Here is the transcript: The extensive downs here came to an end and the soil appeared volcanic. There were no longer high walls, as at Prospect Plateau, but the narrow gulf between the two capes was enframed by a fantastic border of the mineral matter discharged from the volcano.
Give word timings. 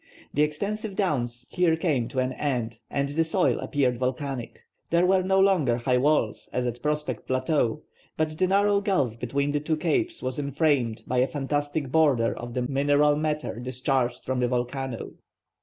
The 0.33 0.41
extensive 0.41 0.95
downs 0.95 1.45
here 1.51 1.75
came 1.77 2.07
to 2.07 2.17
an 2.17 2.33
end 2.33 2.79
and 2.89 3.09
the 3.09 3.23
soil 3.23 3.59
appeared 3.59 3.99
volcanic. 3.99 4.63
There 4.89 5.05
were 5.05 5.21
no 5.21 5.39
longer 5.39 5.77
high 5.77 5.99
walls, 5.99 6.49
as 6.51 6.65
at 6.65 6.81
Prospect 6.81 7.27
Plateau, 7.27 7.83
but 8.17 8.35
the 8.35 8.47
narrow 8.47 8.81
gulf 8.81 9.19
between 9.19 9.51
the 9.51 9.59
two 9.59 9.77
capes 9.77 10.23
was 10.23 10.39
enframed 10.39 11.03
by 11.05 11.19
a 11.19 11.27
fantastic 11.27 11.91
border 11.91 12.35
of 12.35 12.55
the 12.55 12.63
mineral 12.63 13.15
matter 13.15 13.59
discharged 13.59 14.25
from 14.25 14.39
the 14.39 14.47
volcano. 14.47 15.11